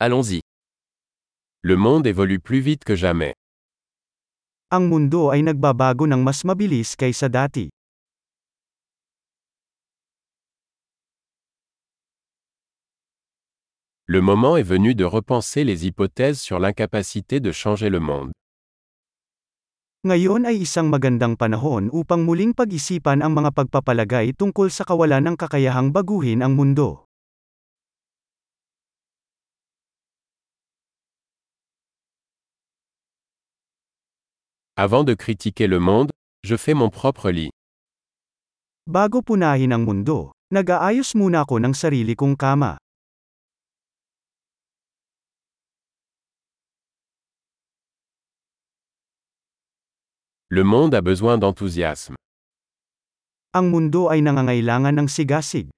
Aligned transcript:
Allons-y. 0.00 0.40
Le 1.60 1.76
monde 1.76 2.06
évolue 2.06 2.40
plus 2.40 2.60
vite 2.60 2.84
que 2.88 2.96
jamais. 2.96 3.36
Ang 4.72 4.88
mundo 4.88 5.28
ay 5.28 5.44
nagbabago 5.44 6.08
ng 6.08 6.24
mas 6.24 6.40
mabilis 6.48 6.96
kaysa 6.96 7.28
dati. 7.28 7.68
Le 14.08 14.24
moment 14.24 14.56
est 14.56 14.64
venu 14.64 14.96
de 14.96 15.04
repenser 15.04 15.68
les 15.68 15.84
hypothèses 15.84 16.40
sur 16.40 16.56
l'incapacité 16.56 17.44
de 17.44 17.52
changer 17.52 17.92
le 17.92 18.00
monde. 18.00 18.32
Ngayon 20.08 20.48
ay 20.48 20.64
isang 20.64 20.88
magandang 20.88 21.36
panahon 21.36 21.92
upang 21.92 22.24
muling 22.24 22.56
pag-isipan 22.56 23.20
ang 23.20 23.36
mga 23.36 23.52
pagpapalagay 23.52 24.32
tungkol 24.32 24.72
sa 24.72 24.88
kawalan 24.88 25.28
ng 25.28 25.36
kakayahang 25.36 25.92
baguhin 25.92 26.40
ang 26.40 26.56
mundo. 26.56 27.09
Avant 34.80 35.04
de 35.04 35.12
critiquer 35.12 35.66
le 35.66 35.78
monde, 35.78 36.08
je 36.42 36.56
fais 36.56 36.72
mon 36.72 36.88
propre 36.88 37.28
lit. 37.28 37.50
Bago 38.88 39.20
punahin 39.20 39.76
ang 39.76 39.84
mundo, 39.84 40.32
nag-aayos 40.48 41.12
muna 41.20 41.44
ako 41.44 41.60
ng 41.60 41.76
sarili 41.76 42.16
kong 42.16 42.32
kama. 42.32 42.80
Le 50.48 50.64
monde 50.64 50.96
a 50.96 51.04
besoin 51.04 51.36
d'enthousiasme. 51.36 52.16
Ang 53.52 53.68
mundo 53.68 54.08
ay 54.08 54.24
nangangailangan 54.24 54.96
ng 54.96 55.08
sigasig. 55.12 55.68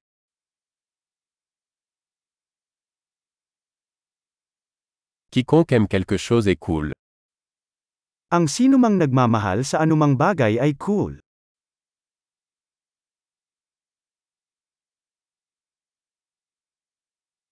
Quiconque 5.34 5.74
aime 5.74 5.90
quelque 5.90 6.14
chose 6.14 6.46
est 6.46 6.62
cool. 6.62 6.94
Ang 8.32 8.48
sinumang 8.48 8.96
nagmamahal 8.96 9.60
sa 9.60 9.84
anumang 9.84 10.16
bagay 10.16 10.56
ay 10.56 10.72
cool. 10.80 11.20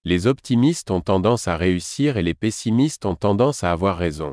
Les 0.09 0.25
optimistes 0.25 0.89
ont 0.89 1.05
tendance 1.05 1.53
à 1.53 1.61
réussir 1.61 2.17
et 2.17 2.25
les 2.25 2.33
pessimistes 2.33 3.05
ont 3.05 3.13
tendance 3.13 3.61
à 3.61 3.77
avoir 3.77 4.01
raison. 4.01 4.33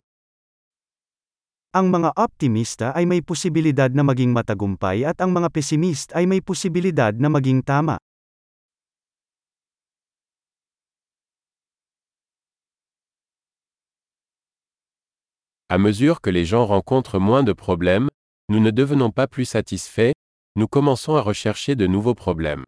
Ang 1.76 1.92
mga 1.92 2.16
optimista 2.16 2.96
ay 2.96 3.04
may 3.04 3.20
posibilidad 3.20 3.92
na 3.92 4.08
maging 4.08 4.32
matagumpay 4.32 5.04
at 5.04 5.20
ang 5.20 5.36
mga 5.36 5.52
pesimist 5.52 6.16
ay 6.16 6.32
may 6.32 6.40
posibilidad 6.40 7.12
na 7.12 7.28
maging 7.28 7.60
tama. 7.60 8.00
À 15.70 15.78
mesure 15.78 16.22
que 16.22 16.30
les 16.30 16.46
gens 16.46 16.66
rencontrent 16.66 17.20
moins 17.20 17.44
de 17.44 17.52
problèmes, 17.52 18.08
nous 18.48 18.62
ne 18.62 18.72
devenons 18.72 19.12
pas 19.12 19.28
plus 19.28 19.44
satisfaits, 19.44 20.14
nous 20.56 20.70
commençons 20.70 21.18
à 21.18 21.22
rechercher 21.22 21.76
de 21.76 21.88
nouveaux 21.88 22.16
problèmes. 22.16 22.64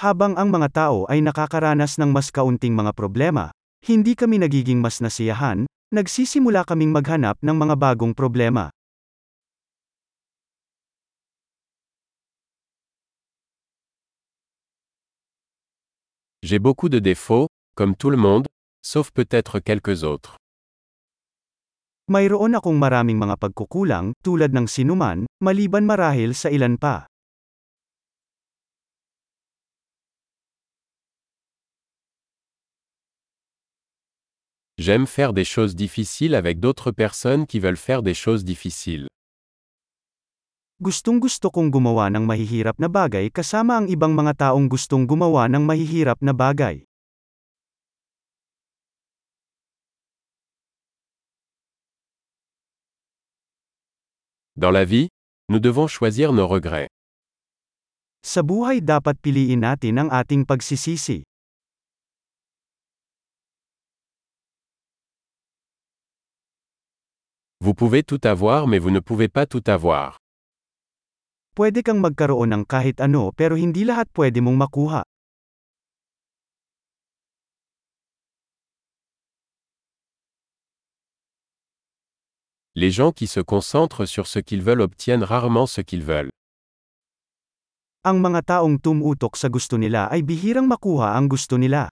Habang 0.00 0.40
ang 0.40 0.48
mga 0.48 0.72
tao 0.72 1.04
ay 1.04 1.20
nakakaranas 1.20 2.00
ng 2.00 2.16
mas 2.16 2.32
kaunting 2.32 2.72
mga 2.72 2.96
problema, 2.96 3.52
hindi 3.84 4.16
kami 4.16 4.40
nagiging 4.40 4.80
mas 4.80 5.04
nasiyahan, 5.04 5.68
nagsisimula 5.92 6.64
kaming 6.64 6.96
maghanap 6.96 7.36
ng 7.44 7.56
mga 7.60 7.76
bagong 7.76 8.16
problema. 8.16 8.72
J'ai 16.40 16.56
beaucoup 16.56 16.88
de 16.88 17.04
défauts, 17.04 17.52
comme 17.76 17.92
tout 17.92 18.08
le 18.08 18.16
monde, 18.16 18.48
sauf 18.80 19.12
peut-être 19.12 19.60
quelques 19.60 20.08
autres. 20.08 20.40
Mayroon 22.08 22.56
akong 22.56 22.80
maraming 22.80 23.20
mga 23.20 23.36
pagkukulang, 23.36 24.16
tulad 24.24 24.48
ng 24.56 24.64
sinuman, 24.64 25.28
maliban 25.44 25.84
marahil 25.84 26.32
sa 26.32 26.48
ilan 26.48 26.80
pa. 26.80 27.04
J'aime 34.80 35.04
faire 35.04 35.36
des 35.36 35.44
choses 35.44 35.76
difficiles 35.76 36.32
avec 36.32 36.64
d'autres 36.64 36.96
personnes 36.96 37.44
qui 37.44 37.60
veulent 37.60 37.76
faire 37.76 38.00
des 38.00 38.16
choses 38.16 38.40
difficiles. 38.40 39.04
Gustong 40.80 41.20
gusto 41.20 41.52
kong 41.52 41.68
gumawa 41.68 42.08
ng 42.08 42.24
mahihirap 42.24 42.80
na 42.80 42.88
bagay 42.88 43.28
kasama 43.28 43.84
ang 43.84 43.86
ibang 43.92 44.16
mga 44.16 44.48
taong 44.48 44.64
gustong 44.64 45.04
gumawa 45.04 45.44
ng 45.52 45.60
mahihirap 45.60 46.24
na 46.24 46.32
bagay. 46.32 46.87
Dans 54.58 54.72
la 54.72 54.84
vie, 54.84 55.06
nous 55.48 55.60
devons 55.60 55.86
choisir 55.86 56.32
nos 56.32 56.48
regrets. 56.50 56.90
Sa 58.26 58.42
buhay 58.42 58.82
dapat 58.82 59.14
piliin 59.22 59.62
natin 59.62 60.02
ang 60.02 60.10
ating 60.10 60.42
pagsisisi. 60.42 61.22
Vous 67.62 67.70
pouvez 67.70 68.02
tout 68.02 68.18
avoir 68.26 68.66
mais 68.66 68.82
vous 68.82 68.90
ne 68.90 68.98
pouvez 68.98 69.30
pas 69.30 69.46
tout 69.46 69.62
avoir. 69.70 70.18
Pwede 71.54 71.86
kang 71.86 72.02
magkaroon 72.02 72.50
ng 72.50 72.64
kahit 72.66 72.98
ano 72.98 73.30
pero 73.30 73.54
hindi 73.54 73.86
lahat 73.86 74.10
pwede 74.10 74.42
mong 74.42 74.58
makuha. 74.58 75.06
Les 82.78 82.92
gens 82.92 83.10
qui 83.10 83.26
se 83.26 83.40
concentrent 83.40 84.06
sur 84.06 84.28
ce 84.28 84.38
qu'ils 84.38 84.62
veulent 84.62 84.82
obtiennent 84.82 85.24
rarement 85.24 85.66
ce 85.66 85.80
qu'ils 85.80 86.04
veulent. 86.04 86.30
Ang 88.06 88.22
mga 88.22 88.40
taong 88.46 88.78
tumutok 88.78 89.34
sa 89.34 89.50
gusto 89.50 89.74
nila 89.74 90.06
ay 90.06 90.22
bihirang 90.22 90.70
makuha 90.70 91.18
ang 91.18 91.26
gusto 91.26 91.58
nila. 91.58 91.90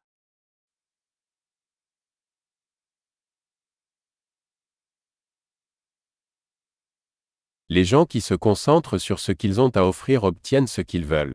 Les 7.67 7.83
gens 7.83 8.07
qui 8.07 8.23
se 8.23 8.39
concentrent 8.39 9.03
sur 9.03 9.19
ce 9.19 9.35
qu'ils 9.35 9.59
ont 9.59 9.75
à 9.75 9.83
offrir 9.83 10.23
obtiennent 10.23 10.71
ce 10.71 10.87
qu'ils 10.87 11.03
veulent. 11.03 11.35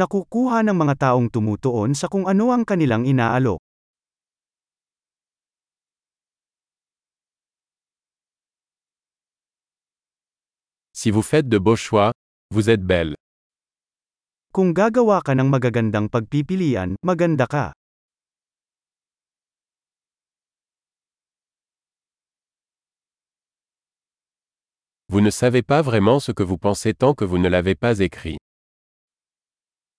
Nakukuha 0.00 0.64
ng 0.64 0.72
mga 0.80 1.12
taong 1.12 1.28
tumutuon 1.28 1.92
sa 1.92 2.08
kung 2.08 2.24
ano 2.24 2.56
ang 2.56 2.64
kanilang 2.64 3.04
inaalok. 3.04 3.60
Si 10.96 11.12
vous 11.12 11.20
faites 11.20 11.46
de 11.46 11.58
beaux 11.60 11.76
choix, 11.76 12.16
vous 12.48 12.72
êtes 12.72 12.80
belle. 12.80 13.20
Kung 14.48 14.72
gagawa 14.72 15.20
ka 15.20 15.36
ng 15.36 15.44
magagandang 15.44 16.08
pagpipilian, 16.08 16.96
maganda 17.04 17.44
ka. 17.44 17.76
Vous 25.12 25.20
ne 25.20 25.28
savez 25.28 25.60
pas 25.60 25.84
vraiment 25.84 26.16
ce 26.16 26.32
que 26.32 26.40
vous 26.42 26.56
pensez 26.56 26.96
tant 26.96 27.12
que 27.12 27.28
vous 27.28 27.36
ne 27.36 27.52
l'avez 27.52 27.76
pas 27.76 28.00
écrit. 28.00 28.40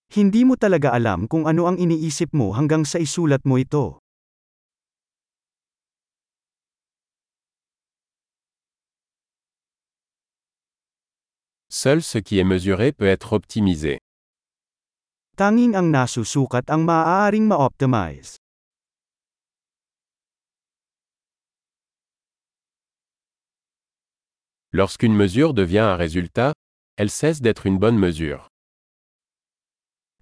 Hindi 0.10 0.50
mo 0.50 0.58
talaga 0.58 0.98
alam 0.98 1.30
kung 1.30 1.46
ano 1.46 1.70
ang 1.70 1.78
iniisip 1.78 2.34
mo 2.34 2.58
hanggang 2.58 2.90
sa 2.90 2.98
isulat 2.98 3.46
mo 3.46 3.62
ito. 3.62 4.02
Seul 11.78 12.02
ce 12.02 12.18
qui 12.18 12.40
est 12.40 12.44
mesuré 12.44 12.92
peut 12.92 13.06
être 13.06 13.34
optimisé. 13.38 14.02
Tanging 15.38 15.78
ang 15.78 15.94
nasusukat 15.94 16.66
ang 16.74 16.82
maaaring 16.82 17.46
ma-optimize. 17.46 18.42
Lorsqu'une 24.74 25.14
mesure 25.14 25.54
devient 25.54 25.86
un 25.86 25.94
résultat, 25.94 26.58
elle 26.98 27.14
cesse 27.14 27.46
d'être 27.46 27.70
une 27.70 27.78
bonne 27.78 28.02
mesure. 28.02 28.50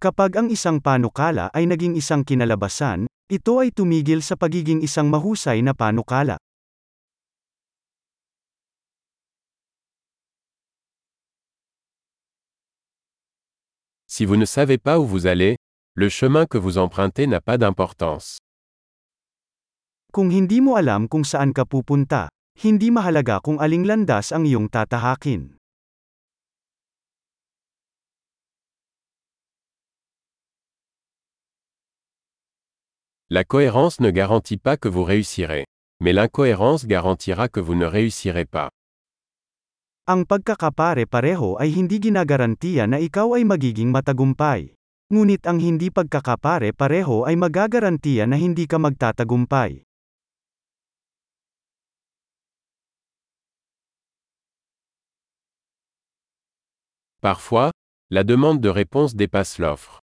Kapag 0.03 0.35
ang 0.35 0.51
isang 0.51 0.83
panukala 0.83 1.47
ay 1.55 1.71
naging 1.71 1.95
isang 1.95 2.27
kinalabasan, 2.27 3.07
ito 3.31 3.63
ay 3.63 3.71
tumigil 3.71 4.19
sa 4.19 4.35
pagiging 4.35 4.83
isang 4.83 5.07
mahusay 5.07 5.63
na 5.63 5.71
panukala. 5.71 6.35
Si 14.07 14.25
vous 14.25 14.37
ne 14.37 14.45
savez 14.45 14.77
pas 14.77 14.99
où 14.99 15.05
vous 15.05 15.25
allez, 15.25 15.57
le 15.95 16.09
chemin 16.09 16.45
que 16.45 16.57
vous 16.57 16.77
empruntez 16.77 17.25
n'a 17.27 17.41
pas 17.41 17.57
d'importance. 17.57 18.37
Kung 20.13 20.31
hindi 20.31 20.61
mo 20.61 20.77
alam 20.77 21.09
kung 21.09 21.25
saan 21.25 21.51
ka 21.51 21.65
pupunta, 21.65 22.29
hindi 22.63 22.87
mahalaga 22.93 23.41
kung 23.43 23.59
aling 23.59 23.83
landas 23.83 24.31
ang 24.31 24.47
iyong 24.47 24.69
tatahakin. 24.71 25.57
La 33.29 33.43
cohérence 33.43 33.99
ne 33.99 34.11
garantit 34.11 34.57
pas 34.61 34.77
que 34.77 34.87
vous 34.87 35.03
réussirez. 35.03 35.65
Mais 35.99 36.13
l'incohérence 36.13 36.85
garantira 36.85 37.47
que 37.49 37.59
vous 37.59 37.73
ne 37.73 37.85
réussirez 37.85 38.45
pas. 38.45 38.69
Ang 40.05 40.29
pagkakapare-pareho 40.29 41.57
ay 41.57 41.73
hindi 41.73 41.97
ginagarantiya 41.97 42.85
na 42.85 43.01
ikaw 43.01 43.41
ay 43.41 43.41
magiging 43.41 43.89
matagumpay. 43.89 44.69
Ngunit 45.09 45.41
ang 45.49 45.57
hindi 45.57 45.89
pagkakapare-pareho 45.89 47.25
ay 47.25 47.33
magagarantiya 47.33 48.29
na 48.29 48.37
hindi 48.37 48.69
ka 48.69 48.77
magtatagumpay. 48.77 49.81
Parfois, 57.17 57.73
la 58.13 58.21
demande 58.21 58.61
de 58.61 58.69
réponse 58.69 59.17
dépasse 59.17 59.57
l'offre. 59.57 60.05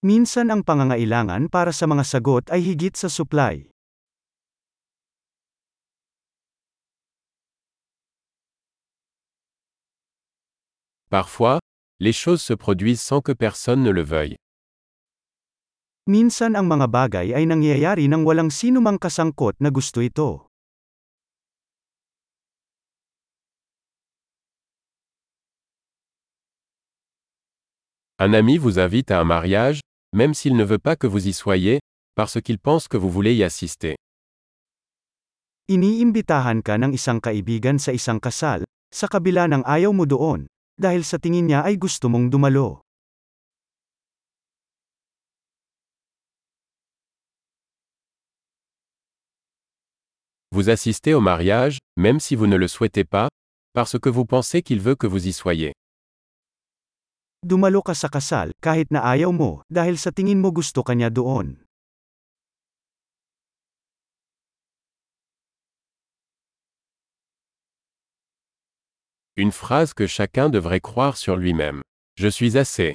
Minsan 0.00 0.48
ang 0.48 0.64
pangangailangan 0.64 1.52
para 1.52 1.76
sa 1.76 1.84
mga 1.84 2.08
sagot 2.08 2.48
ay 2.48 2.64
higit 2.64 2.96
sa 2.96 3.12
supply. 3.12 3.68
Parfois, 11.12 11.60
les 12.00 12.16
choses 12.16 12.40
se 12.40 12.54
produisent 12.56 13.04
sans 13.04 13.20
que 13.20 13.32
personne 13.32 13.82
ne 13.82 13.92
le 13.92 14.00
veuille. 14.00 14.40
Minsan 16.08 16.56
ang 16.56 16.64
mga 16.64 16.88
bagay 16.88 17.36
ay 17.36 17.44
nangyayari 17.44 18.08
nang 18.08 18.24
walang 18.24 18.48
sinumang 18.48 18.96
kasangkot 18.96 19.52
na 19.60 19.68
gusto 19.68 20.00
ito. 20.00 20.48
Un 28.16 28.32
ami 28.32 28.56
vous 28.56 28.80
invite 28.80 29.12
à 29.12 29.20
un 29.20 29.28
mariage, 29.28 29.84
même 30.16 30.32
s'il 30.32 30.56
ne 30.56 30.64
veut 30.64 30.80
pas 30.80 30.96
que 30.96 31.06
vous 31.06 31.28
y 31.28 31.36
soyez, 31.36 31.84
parce 32.16 32.40
qu'il 32.40 32.56
pense 32.56 32.88
que 32.88 32.96
vous 32.96 33.12
voulez 33.12 33.36
y 33.36 33.44
assister. 33.44 34.00
Iniimbitahan 35.68 36.64
ka 36.64 36.80
ng 36.80 36.96
isang 36.96 37.20
kaibigan 37.20 37.76
sa 37.76 37.92
isang 37.92 38.16
kasal, 38.16 38.64
sa 38.88 39.12
kabila 39.12 39.44
ng 39.44 39.60
ayaw 39.68 39.92
mo 39.92 40.08
doon, 40.08 40.48
dahil 40.78 41.04
sa 41.04 41.18
tingin 41.20 41.48
niya 41.48 41.64
ay 41.66 41.76
gusto 41.76 42.08
mong 42.08 42.32
dumalo. 42.32 42.80
Vous 50.52 50.68
assistez 50.68 51.14
au 51.14 51.20
mariage, 51.20 51.78
même 51.96 52.20
si 52.20 52.36
vous 52.36 52.46
ne 52.46 52.56
le 52.56 52.68
souhaitez 52.68 53.04
pas, 53.04 53.28
parce 53.72 53.98
que 53.98 54.10
vous 54.10 54.26
pensez 54.26 54.60
qu'il 54.60 54.80
veut 54.80 54.94
que 54.94 55.06
vous 55.06 55.26
y 55.26 55.32
soyez. 55.32 55.72
Dumalo 57.42 57.80
ka 57.80 57.96
sa 57.96 58.12
kasal, 58.12 58.52
kahit 58.60 58.92
na 58.92 59.00
ayaw 59.00 59.32
mo, 59.32 59.64
dahil 59.72 59.96
sa 59.96 60.12
tingin 60.12 60.38
mo 60.38 60.52
gusto 60.52 60.84
ka 60.84 60.92
niya 60.94 61.08
doon. 61.08 61.56
Une 69.42 69.50
phrase 69.50 69.90
que 69.92 70.06
chacun 70.06 70.46
devrait 70.48 70.78
croire 70.78 71.16
sur 71.16 71.34
lui-même. 71.34 71.82
Je 72.14 72.28
suis 72.28 72.54
assez. 72.54 72.94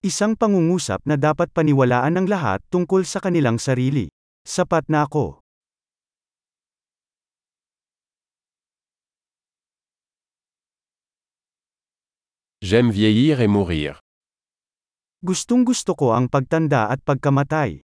Isang 0.00 0.40
pangungusap 0.40 1.04
na 1.04 1.20
dapat 1.20 1.52
paniwalaan 1.52 2.16
ng 2.16 2.26
lahat 2.32 2.64
tungkol 2.72 3.04
sa 3.04 3.20
kanilang 3.20 3.60
sarili. 3.60 4.08
Sapat 4.48 4.88
na 4.88 5.04
ako. 5.04 5.44
J'aime 12.64 12.88
vieillir 12.88 13.44
et 13.44 13.52
mourir. 13.52 14.00
Gustong 15.20 15.68
gusto 15.68 15.92
ko 15.92 16.16
ang 16.16 16.32
pagtanda 16.32 16.88
at 16.88 17.04
pagkamatay. 17.04 17.84